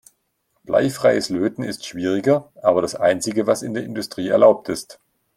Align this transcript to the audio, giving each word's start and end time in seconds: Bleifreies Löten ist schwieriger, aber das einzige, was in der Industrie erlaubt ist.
Bleifreies 0.63 1.29
Löten 1.29 1.61
ist 1.61 1.85
schwieriger, 1.85 2.51
aber 2.63 2.81
das 2.81 2.95
einzige, 2.95 3.45
was 3.45 3.61
in 3.61 3.75
der 3.75 3.83
Industrie 3.83 4.29
erlaubt 4.29 4.67
ist. 4.67 4.99